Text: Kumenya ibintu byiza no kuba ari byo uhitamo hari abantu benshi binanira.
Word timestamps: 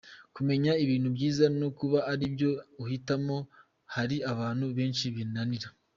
Kumenya 0.35 0.71
ibintu 0.83 1.07
byiza 1.15 1.45
no 1.59 1.69
kuba 1.77 1.99
ari 2.11 2.25
byo 2.33 2.51
uhitamo 2.83 3.37
hari 3.93 4.17
abantu 4.31 4.65
benshi 4.77 5.05
binanira. 5.15 5.67